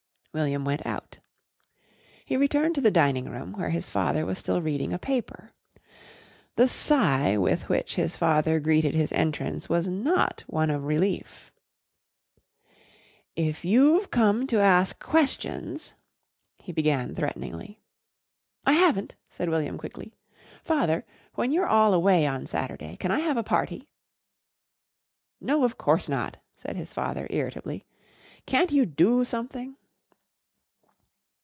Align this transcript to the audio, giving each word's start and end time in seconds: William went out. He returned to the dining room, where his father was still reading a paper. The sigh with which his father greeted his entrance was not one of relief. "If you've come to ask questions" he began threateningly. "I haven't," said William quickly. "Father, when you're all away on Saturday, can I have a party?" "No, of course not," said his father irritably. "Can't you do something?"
William 0.33 0.63
went 0.63 0.85
out. 0.85 1.19
He 2.23 2.37
returned 2.37 2.75
to 2.75 2.79
the 2.79 2.89
dining 2.89 3.25
room, 3.25 3.51
where 3.51 3.71
his 3.71 3.89
father 3.89 4.25
was 4.25 4.37
still 4.39 4.61
reading 4.61 4.93
a 4.93 4.97
paper. 4.97 5.51
The 6.55 6.69
sigh 6.69 7.35
with 7.35 7.67
which 7.67 7.95
his 7.95 8.15
father 8.15 8.61
greeted 8.61 8.95
his 8.95 9.11
entrance 9.11 9.67
was 9.67 9.89
not 9.89 10.45
one 10.47 10.69
of 10.69 10.85
relief. 10.85 11.51
"If 13.35 13.65
you've 13.65 14.09
come 14.09 14.47
to 14.47 14.61
ask 14.61 15.03
questions" 15.03 15.95
he 16.63 16.71
began 16.71 17.13
threateningly. 17.13 17.81
"I 18.65 18.71
haven't," 18.71 19.17
said 19.27 19.49
William 19.49 19.77
quickly. 19.77 20.15
"Father, 20.63 21.05
when 21.35 21.51
you're 21.51 21.67
all 21.67 21.93
away 21.93 22.25
on 22.25 22.45
Saturday, 22.45 22.95
can 22.95 23.11
I 23.11 23.19
have 23.19 23.35
a 23.35 23.43
party?" 23.43 23.89
"No, 25.41 25.65
of 25.65 25.77
course 25.77 26.07
not," 26.07 26.37
said 26.55 26.77
his 26.77 26.93
father 26.93 27.27
irritably. 27.29 27.85
"Can't 28.45 28.71
you 28.71 28.85
do 28.85 29.25
something?" 29.25 29.75